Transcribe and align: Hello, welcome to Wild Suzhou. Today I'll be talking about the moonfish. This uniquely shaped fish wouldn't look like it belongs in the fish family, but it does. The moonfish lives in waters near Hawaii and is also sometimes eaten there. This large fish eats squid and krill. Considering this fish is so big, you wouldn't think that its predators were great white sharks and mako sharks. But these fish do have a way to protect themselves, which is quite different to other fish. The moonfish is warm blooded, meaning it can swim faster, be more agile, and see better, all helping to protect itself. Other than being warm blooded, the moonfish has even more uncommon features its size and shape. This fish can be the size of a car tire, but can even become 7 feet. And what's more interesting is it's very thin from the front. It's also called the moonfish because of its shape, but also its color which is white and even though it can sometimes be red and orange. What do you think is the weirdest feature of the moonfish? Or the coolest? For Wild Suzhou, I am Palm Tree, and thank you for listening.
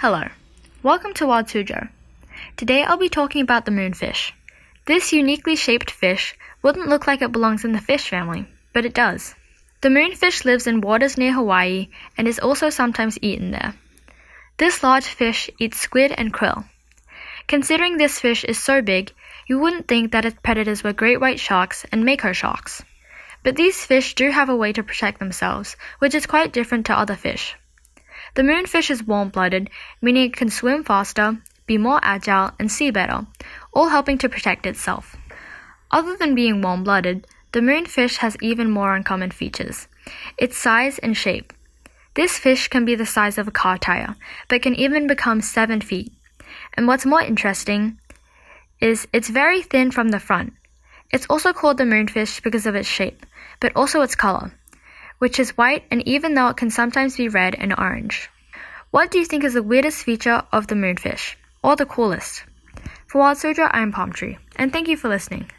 Hello, 0.00 0.24
welcome 0.82 1.12
to 1.12 1.26
Wild 1.26 1.48
Suzhou. 1.48 1.90
Today 2.56 2.82
I'll 2.82 2.96
be 2.96 3.10
talking 3.10 3.42
about 3.42 3.66
the 3.66 3.70
moonfish. 3.70 4.32
This 4.86 5.12
uniquely 5.12 5.56
shaped 5.56 5.90
fish 5.90 6.34
wouldn't 6.62 6.88
look 6.88 7.06
like 7.06 7.20
it 7.20 7.32
belongs 7.32 7.66
in 7.66 7.72
the 7.72 7.82
fish 7.82 8.08
family, 8.08 8.48
but 8.72 8.86
it 8.86 8.94
does. 8.94 9.34
The 9.82 9.90
moonfish 9.90 10.46
lives 10.46 10.66
in 10.66 10.80
waters 10.80 11.18
near 11.18 11.34
Hawaii 11.34 11.90
and 12.16 12.26
is 12.26 12.38
also 12.38 12.70
sometimes 12.70 13.18
eaten 13.20 13.50
there. 13.50 13.74
This 14.56 14.82
large 14.82 15.04
fish 15.04 15.50
eats 15.58 15.78
squid 15.78 16.12
and 16.16 16.32
krill. 16.32 16.64
Considering 17.46 17.98
this 17.98 18.20
fish 18.20 18.42
is 18.44 18.58
so 18.58 18.80
big, 18.80 19.12
you 19.48 19.58
wouldn't 19.58 19.86
think 19.86 20.12
that 20.12 20.24
its 20.24 20.40
predators 20.42 20.82
were 20.82 20.94
great 20.94 21.20
white 21.20 21.38
sharks 21.38 21.84
and 21.92 22.06
mako 22.06 22.32
sharks. 22.32 22.82
But 23.42 23.56
these 23.56 23.84
fish 23.84 24.14
do 24.14 24.30
have 24.30 24.48
a 24.48 24.56
way 24.56 24.72
to 24.72 24.82
protect 24.82 25.18
themselves, 25.18 25.76
which 25.98 26.14
is 26.14 26.24
quite 26.24 26.54
different 26.54 26.86
to 26.86 26.98
other 26.98 27.16
fish. 27.16 27.54
The 28.34 28.42
moonfish 28.42 28.90
is 28.90 29.02
warm 29.02 29.28
blooded, 29.30 29.70
meaning 30.00 30.24
it 30.24 30.36
can 30.36 30.50
swim 30.50 30.84
faster, 30.84 31.38
be 31.66 31.78
more 31.78 32.00
agile, 32.02 32.52
and 32.58 32.70
see 32.70 32.90
better, 32.90 33.26
all 33.72 33.88
helping 33.88 34.18
to 34.18 34.28
protect 34.28 34.66
itself. 34.66 35.16
Other 35.90 36.16
than 36.16 36.34
being 36.34 36.62
warm 36.62 36.84
blooded, 36.84 37.26
the 37.52 37.60
moonfish 37.60 38.18
has 38.18 38.36
even 38.40 38.70
more 38.70 38.94
uncommon 38.94 39.30
features 39.30 39.88
its 40.38 40.56
size 40.56 40.98
and 40.98 41.16
shape. 41.16 41.52
This 42.14 42.38
fish 42.38 42.68
can 42.68 42.84
be 42.84 42.94
the 42.94 43.06
size 43.06 43.38
of 43.38 43.46
a 43.46 43.52
car 43.52 43.78
tire, 43.78 44.16
but 44.48 44.62
can 44.62 44.74
even 44.74 45.06
become 45.06 45.40
7 45.40 45.80
feet. 45.80 46.12
And 46.74 46.86
what's 46.86 47.06
more 47.06 47.20
interesting 47.20 47.98
is 48.80 49.06
it's 49.12 49.28
very 49.28 49.62
thin 49.62 49.90
from 49.90 50.08
the 50.08 50.18
front. 50.18 50.54
It's 51.12 51.26
also 51.26 51.52
called 51.52 51.78
the 51.78 51.84
moonfish 51.84 52.42
because 52.42 52.66
of 52.66 52.74
its 52.74 52.88
shape, 52.88 53.24
but 53.60 53.72
also 53.76 54.00
its 54.02 54.14
color 54.14 54.52
which 55.20 55.38
is 55.38 55.56
white 55.56 55.84
and 55.90 56.02
even 56.08 56.34
though 56.34 56.48
it 56.48 56.56
can 56.56 56.70
sometimes 56.70 57.16
be 57.16 57.28
red 57.28 57.54
and 57.54 57.72
orange. 57.78 58.28
What 58.90 59.10
do 59.10 59.18
you 59.18 59.24
think 59.24 59.44
is 59.44 59.54
the 59.54 59.62
weirdest 59.62 60.02
feature 60.02 60.42
of 60.50 60.66
the 60.66 60.74
moonfish? 60.74 61.36
Or 61.62 61.76
the 61.76 61.86
coolest? 61.86 62.42
For 63.06 63.20
Wild 63.20 63.38
Suzhou, 63.38 63.70
I 63.70 63.82
am 63.82 63.92
Palm 63.92 64.12
Tree, 64.12 64.38
and 64.56 64.72
thank 64.72 64.88
you 64.88 64.96
for 64.96 65.08
listening. 65.08 65.50